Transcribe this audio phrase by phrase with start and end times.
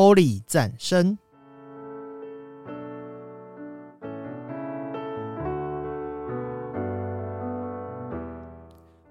[0.00, 1.18] Holy 赞声。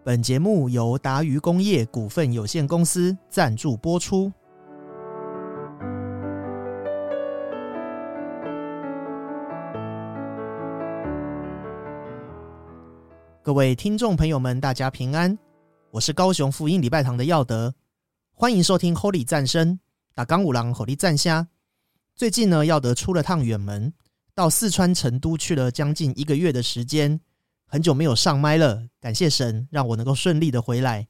[0.06, 4.32] 本节目由达渝工业股份有限公司赞助播出。
[13.44, 15.38] 各位听众朋友们，大家平安，
[15.92, 17.76] 我是高雄福音礼拜堂的耀德，
[18.34, 19.78] 欢迎收听 Holy 赞声。
[20.18, 21.48] 打钢五郎火力战虾。
[22.16, 23.94] 最近呢，耀德出了趟远门，
[24.34, 27.22] 到四川成都去了将近一个月的时间，
[27.68, 28.88] 很久没有上麦了。
[29.00, 31.08] 感谢神，让我能够顺利的回来。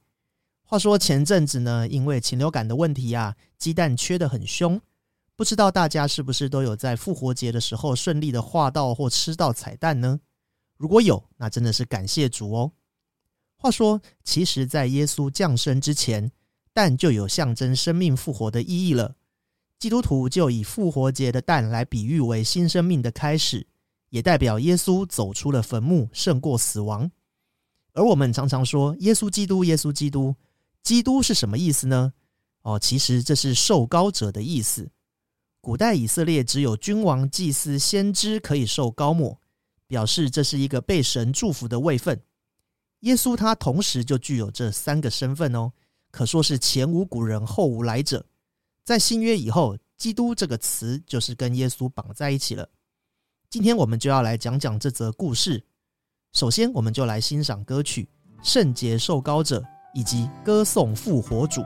[0.62, 4.78] 话说前阵子呢，因为禽流感的问题啊，鸡蛋缺的很凶。
[5.34, 10.20] 不知道大家是不是都有在复活节的时候顺利的画到或吃到彩蛋呢？
[10.76, 12.72] 如果有，那真的是感谢主哦。
[13.56, 16.30] 话说，其实，在耶稣降生之前。
[16.78, 19.16] 蛋就有象征生命复活的意义了。
[19.80, 23.66] 基督徒就以复活节的蛋来比喻为新生命的开始，
[24.10, 27.10] 也代表耶稣走出了坟墓，胜过死亡。
[27.94, 30.36] 而我们常常说耶稣基督，耶稣基督，
[30.84, 32.12] 基督是什么意思呢？
[32.62, 34.88] 哦，其实这是受高者的意思。
[35.60, 39.36] 古代以色列只有君王、祭司、先知可以受高抹，
[39.88, 42.22] 表示这是一个被神祝福的位份。
[43.00, 45.72] 耶稣他同时就具有这三个身份哦。
[46.18, 48.26] 可说是前无古人后无来者，
[48.82, 52.68] 在新约以后，基督这个词就是跟耶稣绑在一起了。
[53.48, 55.64] 今天我们就要来讲讲这则故事。
[56.32, 58.08] 首先，我们就来欣赏歌曲
[58.42, 59.60] 《圣洁受膏者》
[59.94, 61.62] 以及歌颂复活主。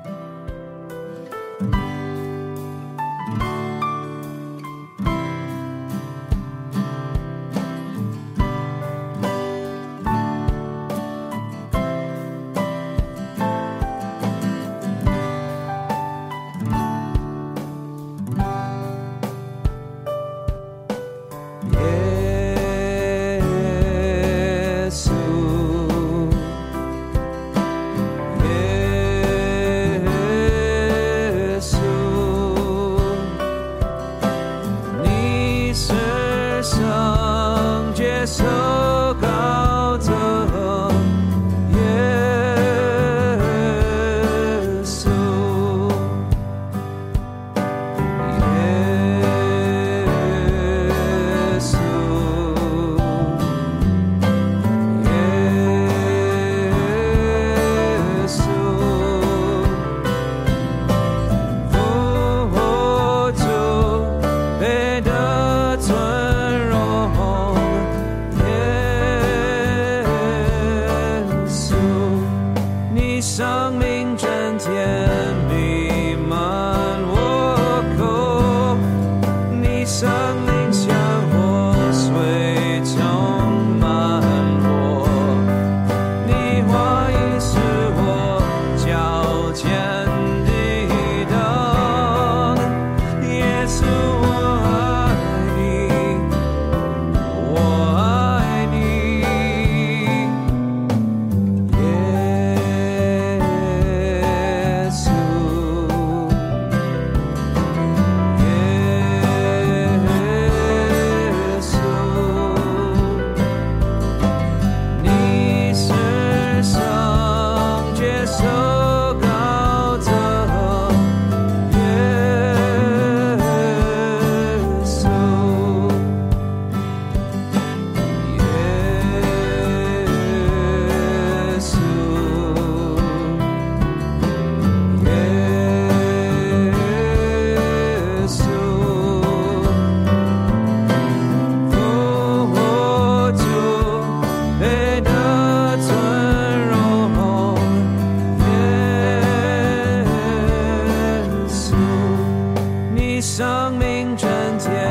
[153.22, 154.28] 生命纯
[154.58, 154.81] 洁。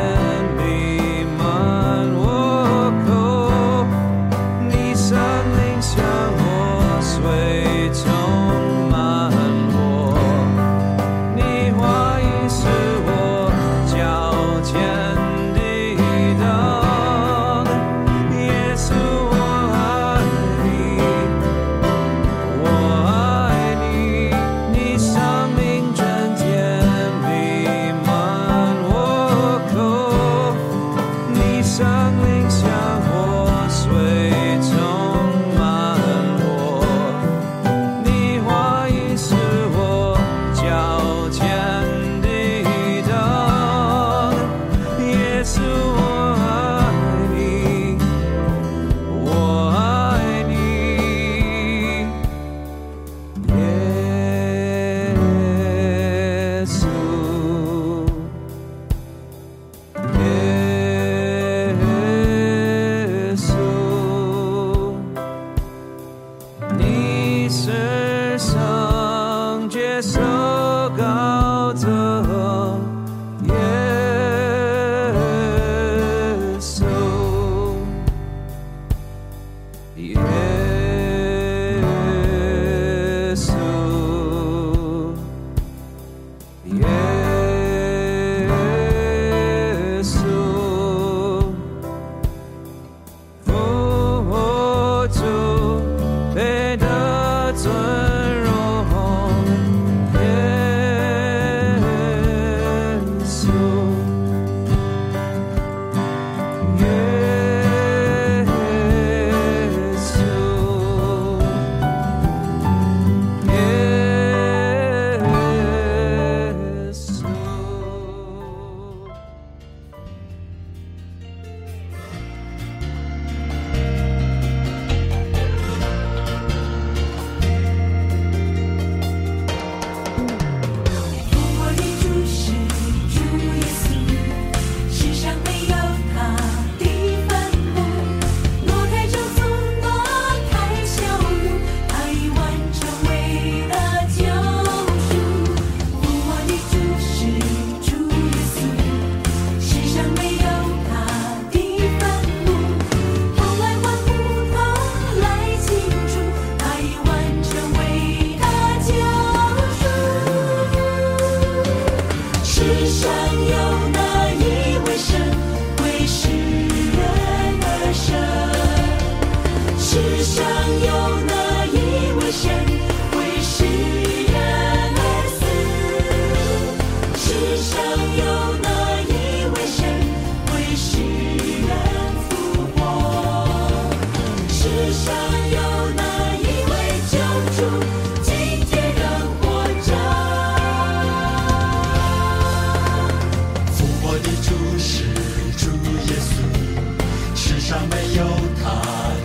[198.22, 198.28] 有
[198.62, 198.70] 他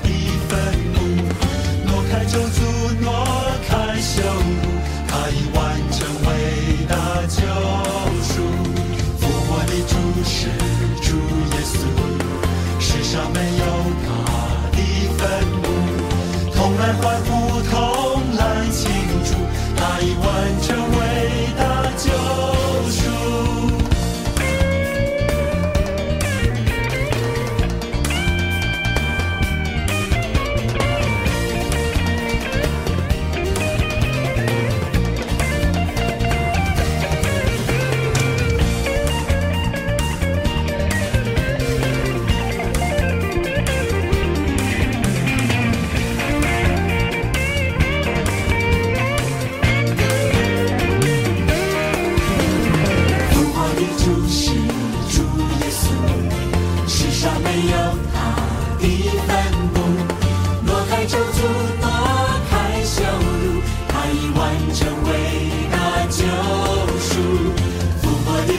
[0.02, 0.08] 的
[0.48, 0.56] 愤
[0.94, 0.98] 怒
[1.86, 2.65] 挪开就足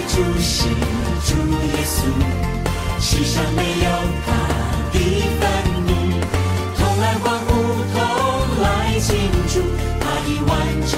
[0.10, 0.70] 主是
[1.26, 1.98] 主耶稣，
[3.00, 3.88] 世上没有
[4.26, 4.28] 他
[4.94, 4.96] 的
[5.40, 5.42] 愤
[5.86, 5.90] 怒，
[6.78, 7.50] 同来欢呼，
[7.94, 7.96] 同
[8.64, 8.66] 来
[9.00, 9.08] 庆
[9.48, 9.54] 祝，
[10.00, 10.52] 他已完
[10.88, 10.92] 成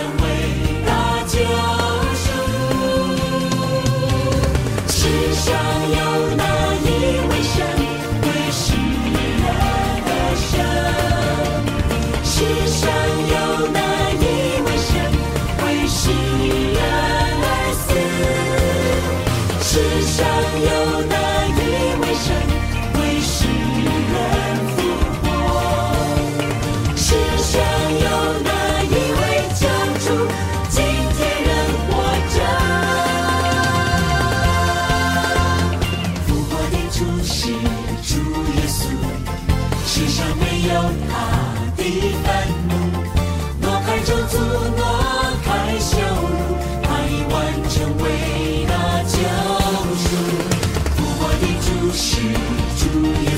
[52.80, 52.86] 主
[53.24, 53.29] 耶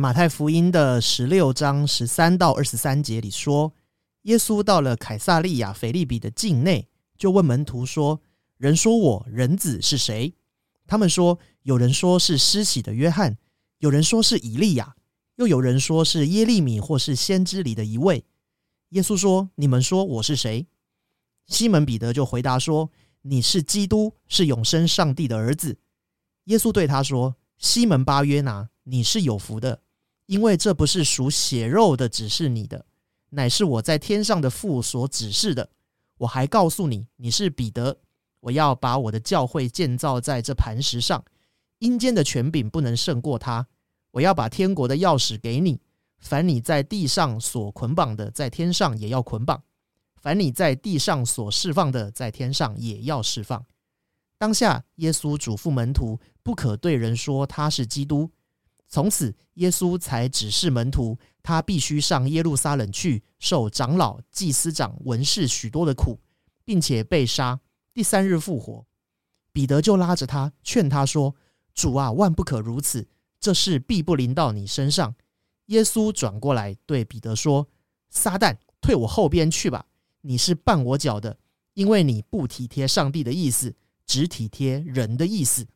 [0.00, 3.74] 马太福音的十六章十三到二十三节里说，
[4.22, 6.88] 耶稣到了凯撒利亚腓利比的境内，
[7.18, 8.22] 就问门徒说
[8.56, 10.32] ：“人说我人子是谁？”
[10.88, 13.36] 他们说：“有人说是施洗的约翰，
[13.80, 14.96] 有人说是以利亚，
[15.36, 18.24] 又有人说是耶利米或是先知里的一位。”
[18.90, 20.66] 耶稣说：“你们说我是谁？”
[21.46, 22.90] 西门彼得就回答说
[23.20, 25.76] ：“你是基督，是永生上帝的儿子。”
[26.44, 29.82] 耶稣对他说：“西门巴约拿，你是有福的，
[30.30, 32.86] 因为这不是属血肉的指示你的，
[33.30, 35.68] 乃是我在天上的父所指示的。
[36.18, 37.98] 我还告诉你，你是彼得，
[38.38, 41.24] 我要把我的教会建造在这磐石上，
[41.80, 43.66] 阴间的权柄不能胜过它。
[44.12, 45.80] 我要把天国的钥匙给你，
[46.20, 49.58] 凡你在地上所捆绑的，在天上也要捆绑；
[50.14, 53.66] 凡你在地上所释放的，在天上也要释放。
[54.38, 58.30] 当下，耶稣嘱咐门徒不可对人说他是基督。
[58.92, 66.18] 从此，耶稣才指示门徒，他必须上耶路撒冷去，受长老、祭司长、文士许多的苦，
[66.64, 67.60] 并且被杀，
[67.94, 68.84] 第三日复活。
[69.52, 71.36] 彼得就拉着他，劝他说
[71.72, 75.14] ：“主啊，万不可如此，这事必不临到你身上。”
[75.66, 77.68] 耶稣转过来对彼得说
[78.10, 79.86] ：“撒旦，退我后边去吧！
[80.22, 81.38] 你是绊我脚的，
[81.74, 85.68] 因为你不体贴上帝的意思，只体贴人的意思。”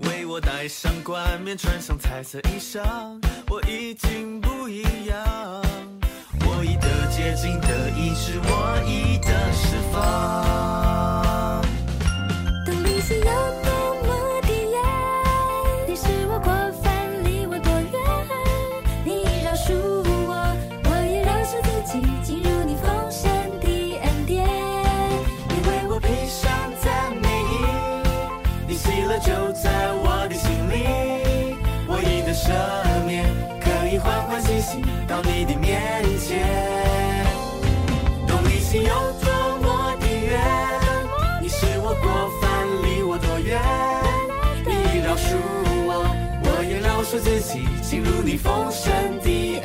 [0.00, 2.82] 为我戴上冠冕，穿上彩色衣裳，
[3.48, 5.62] 我已经不一样。
[6.46, 10.89] 我已得洁净的医治，我已的释放。
[35.06, 36.46] 到你的面前。
[38.26, 40.40] 懂你心有多么的远，
[41.42, 43.60] 你是我过犯，离我多远？
[44.66, 45.36] 你饶恕
[45.86, 45.90] 我，
[46.44, 49.60] 我也饶恕自己，进入你丰盛的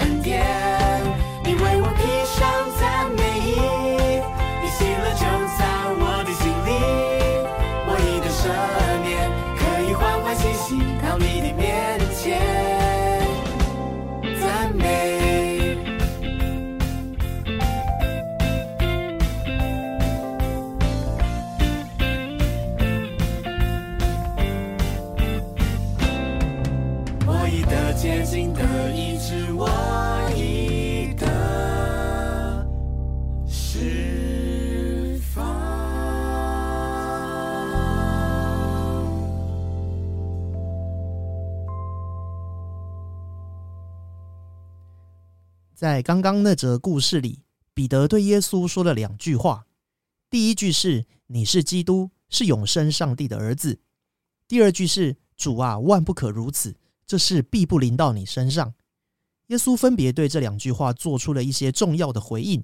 [45.86, 47.44] 在刚刚那则故事里，
[47.76, 49.68] 彼得对耶稣说了两句话。
[50.32, 53.78] 第一句是“你是基督，是永生上帝的儿子”。
[54.50, 56.76] 第二句是“主啊，万不可如此，
[57.06, 58.74] 这事必不临到你身上。”
[59.50, 62.64] 耶稣分别对这两句话做出了一些重要的回应，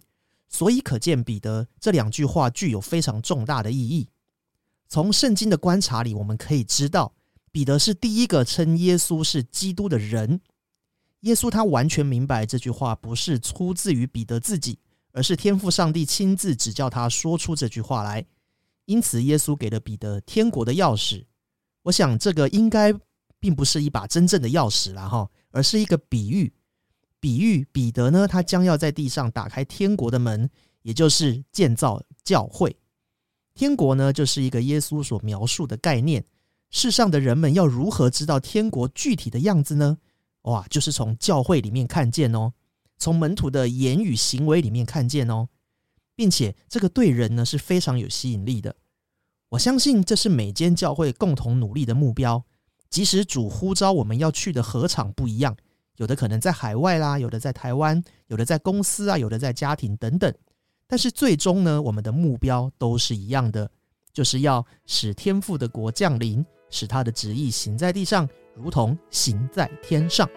[0.50, 4.10] 所以可见彼得这两句话具有非常重大的意义。
[4.90, 7.14] 从圣经的观察里，我们可以知道，
[7.52, 10.42] 彼得是第一个称耶稣是基督的人。
[11.22, 14.78] 耶稣他完全明白这句话不是出自于彼得自己，
[15.12, 18.26] 而是天父上帝亲自指教他说出这句话来。
[18.86, 21.26] 因此，耶稣给了彼得天国的钥匙。
[21.84, 22.94] 我想，这个应该
[23.40, 26.52] 并不是一把真正的钥匙了，哈，而是一个比喻。
[27.20, 30.50] 比喻彼得呢，他将要在地上打开天国的门，
[30.82, 32.76] 也就是建造教会。
[33.54, 36.26] 天国呢，就是一个耶稣所描述的概念。
[36.72, 40.00] 世上的人们要如何知道天国具体的样子呢？
[40.44, 42.54] 哇，就是从教会里面看见哦，
[42.98, 45.50] 从门徒的言语行为里面看见哦，
[46.16, 48.76] 并且这个对人呢是非常有吸引力的。
[49.50, 52.44] 我相信这是每间教会共同努力的目标。
[52.90, 55.56] 即使主呼召我们要去的何场不一样，
[55.96, 60.34] 有的可能在海外啦，有的在台湾，有的在公司啊，有的在家庭等等。
[60.88, 63.72] 但是最终呢，我们的目标都是一样的，
[64.12, 68.28] 就是要使天父的国降临，使他的旨意行在地上，
[68.64, 70.30] 如同行在天上。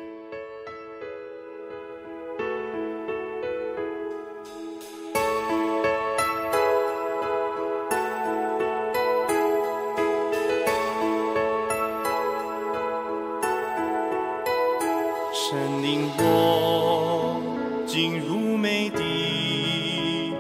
[15.33, 17.43] 神领我
[17.87, 20.33] 进入美地，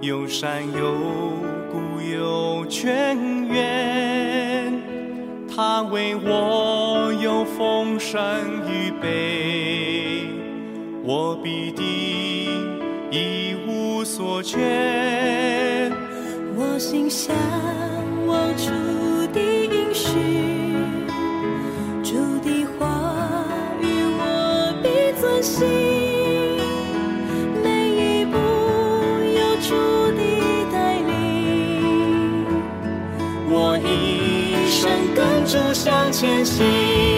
[0.00, 0.94] 有山有
[1.70, 4.72] 谷有泉源，
[5.54, 6.77] 他为我
[8.08, 10.26] 丰盛预备，
[11.04, 11.84] 我必定
[13.10, 15.92] 一无所缺。
[16.56, 17.36] 我心向
[18.26, 18.70] 往主
[19.34, 20.08] 的应许，
[22.02, 23.44] 主的话
[23.82, 23.84] 语
[24.16, 25.66] 我必遵行，
[27.62, 28.38] 每一步
[29.36, 29.74] 有主
[30.16, 30.20] 的
[30.72, 32.46] 带领，
[33.50, 37.17] 我一生跟主向前行。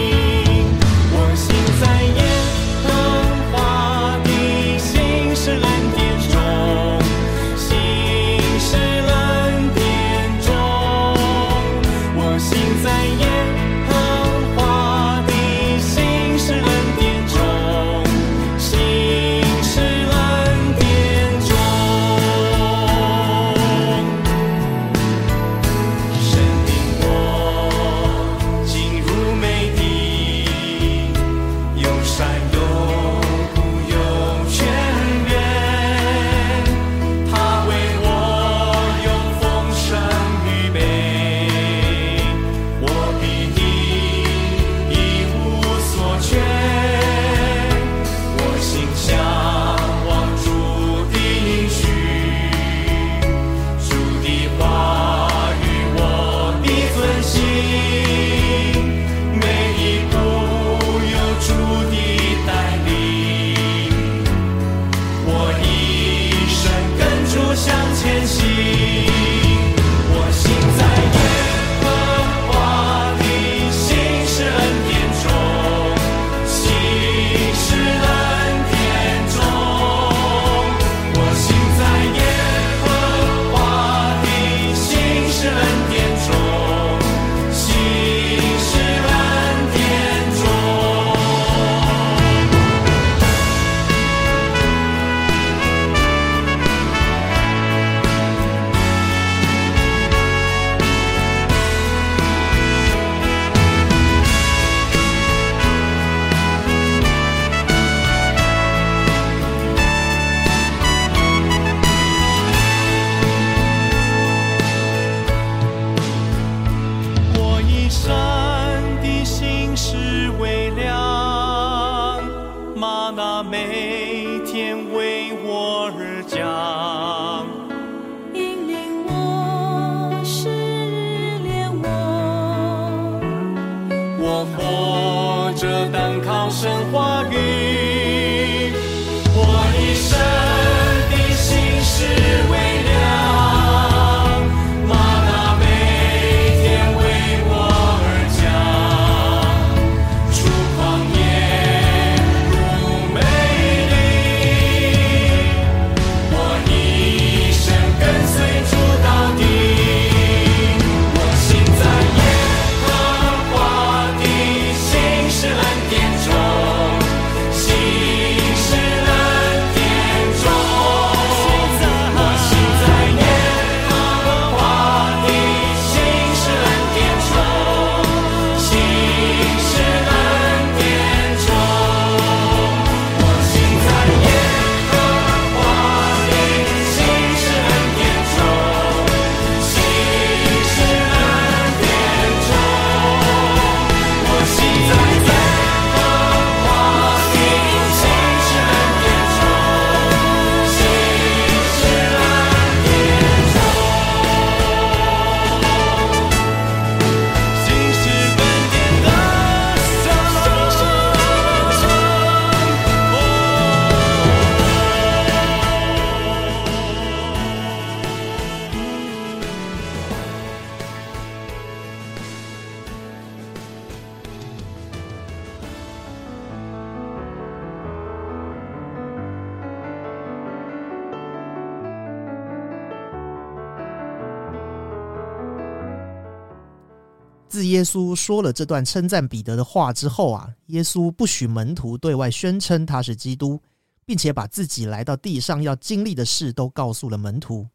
[237.51, 243.61] 自耶稣说了这段称赞彼得的话之后啊，耶稣不许门徒对外宣称他是基督，
[244.05, 247.67] 并且把自己来到地上要经历的事都告诉了门徒。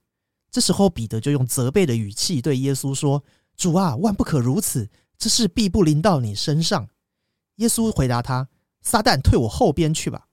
[0.50, 3.22] 这时候，彼得就用责备的语气对耶稣说
[3.54, 6.88] ：“主啊，万不可如此，这事必不临到你身上。”
[7.56, 8.48] 耶稣回答他
[8.80, 10.28] ：“撒旦，退我后边去吧。”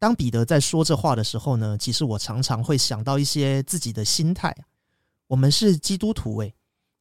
[0.00, 4.66] 当彼得在说这话的时候呢，其实我常常会想到一些自己的心态啊。
[5.28, 6.52] 我们是基督徒诶，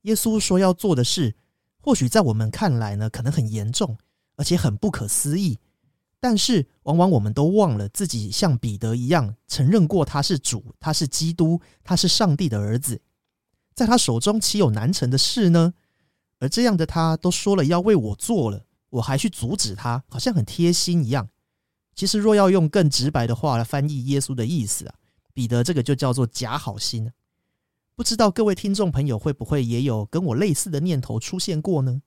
[0.03, 1.35] 耶稣说要做的事，
[1.85, 3.95] 或许在我们看来呢，可能很严重，
[4.37, 5.59] 而且很不可思议。
[6.19, 12.99] 但是，往往我们都忘了自己像彼得一样承认过他是主，他是基督，他是上帝的儿子。
[13.75, 15.75] 在他手中岂有难成的事呢？
[16.39, 21.29] 而这样的他都说了要为我做了，我还去阻止他，好像很贴心一样。
[21.93, 24.95] 其实，若要用更直白的话来翻译耶稣的意思啊，
[25.35, 27.11] 彼得这个就叫做假好心。
[27.95, 32.01] 不知道各位听众朋友会不会也有跟我类似的念头出现过呢？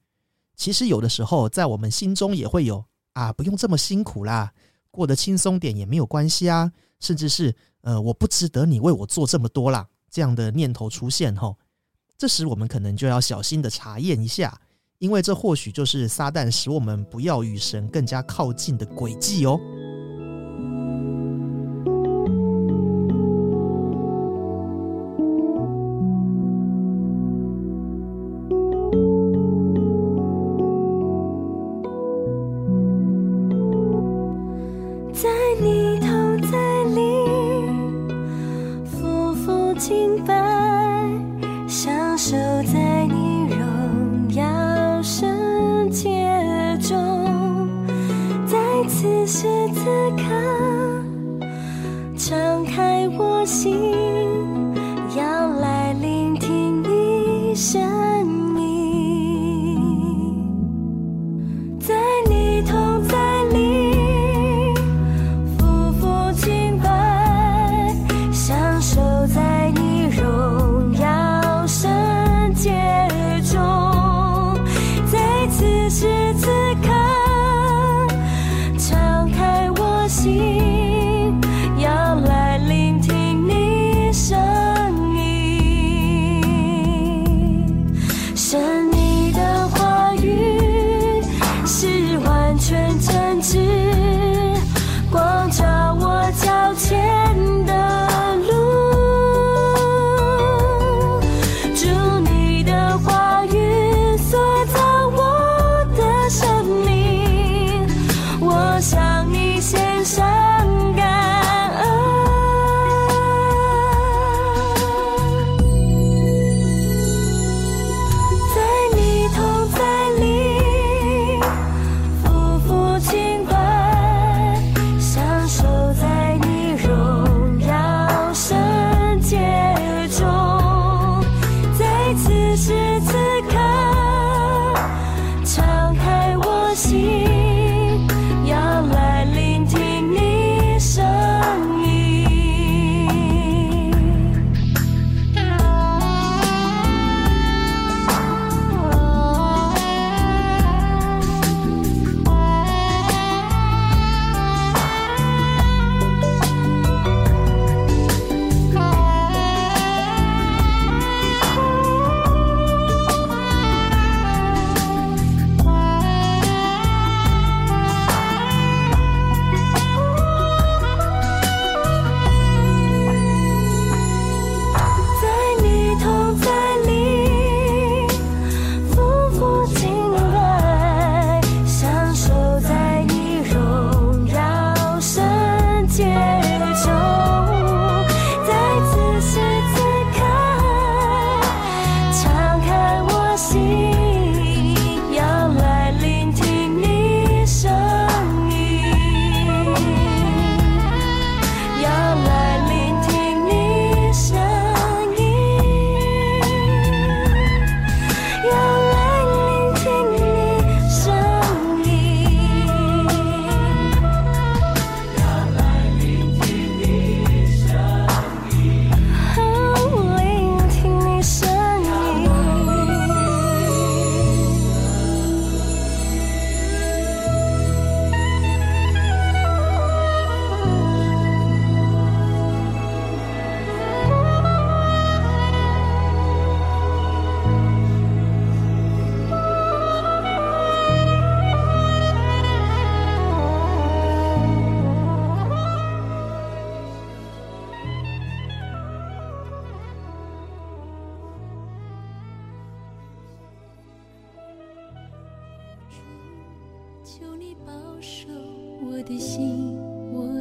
[0.55, 4.53] 其实有的时候在我们心中也会有啊，不用这么辛苦啦，
[4.91, 6.71] 过得轻松点也没有关系啊，
[7.01, 11.57] 甚至是呃，我不值得你为我做这么多啦，这样的念头出现后，
[12.19, 14.61] 这时我们可能就要小心的查验一下，
[14.99, 19.59] 因为这或许就是撒旦使我们不要与神更加靠近的轨迹哦。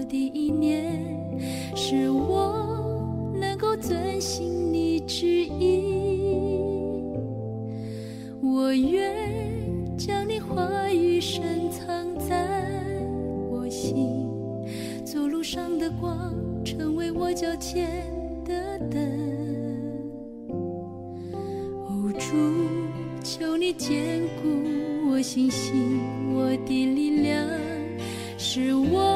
[0.10, 1.06] 第一年，
[1.76, 3.04] 是，我
[3.38, 5.84] 能够遵循你旨意。
[8.42, 9.14] 我愿
[9.98, 12.48] 将你话语深藏在
[13.52, 14.30] 我心，
[15.04, 17.88] 走路上的光，成为我脚前
[18.46, 19.00] 的灯。
[21.86, 22.34] 哦，主，
[23.24, 24.48] 求你坚固
[25.12, 26.00] 我信心，
[26.34, 27.46] 我的力量，
[28.38, 29.07] 是我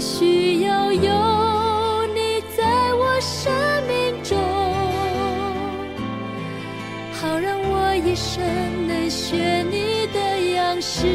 [0.00, 3.52] 需要有你在我生
[3.86, 4.38] 命中，
[7.12, 8.42] 好让我一生
[8.88, 11.06] 能学你的样式，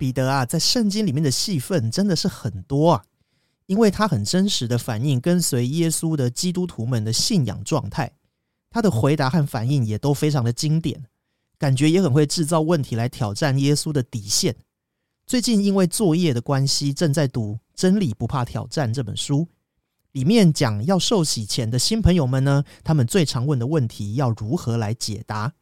[0.00, 3.04] 彼得啊，在圣经里面的戏份真的是很多啊，
[3.66, 8.10] 因为他很真实的反映跟随耶稣的基督徒们的信仰状态，
[8.70, 11.04] 他的回答和反应也都非常的经典，
[11.58, 14.56] 感觉也很会制造问题来挑战耶稣的底线。
[15.26, 19.46] 最近因为作业的关系，正在读《真理不怕挑战》这本书，
[20.12, 25.52] 里面讲要受洗前的新朋友们呢，他们最常问的问题要如何来解答。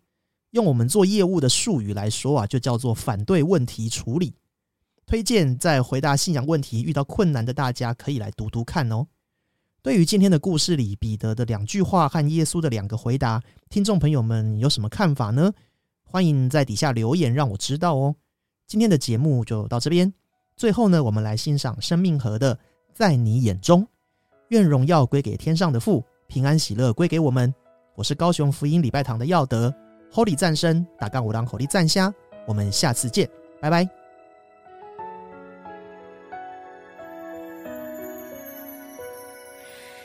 [0.51, 4.35] 用我们做业务的术语来说啊，就叫做反对问题处理。
[5.07, 9.07] 推荐在回答信仰问题遇到困难的大家可以来读读看哦。
[9.81, 15.53] 对于今天的故事里彼得的两句话和耶稣的两个回答，听众朋友们有什么看法呢？
[16.05, 18.15] 欢迎在底下留言让我知道哦。
[18.67, 20.13] 今天的节目就到这边，
[20.57, 22.55] 最后呢，我们来欣赏生命河的
[22.93, 23.83] 《在你眼中》，
[24.49, 27.55] 愿荣耀归给天上的父，平安喜乐归给我们。
[27.95, 29.75] 我是高雄福音礼拜堂的耀德。
[30.13, 32.13] Holy 战声，打干五郎火力战虾，
[32.47, 33.29] 我们下次见，
[33.61, 33.89] 拜拜。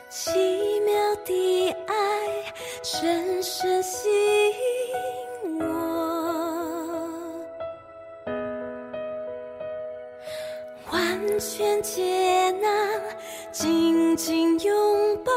[0.10, 0.30] 奇
[0.82, 0.94] 妙
[1.26, 1.94] 的爱
[2.84, 4.08] 深深吸
[5.42, 5.66] 引我，
[10.92, 12.68] 完全接纳，
[13.52, 15.32] 紧紧拥抱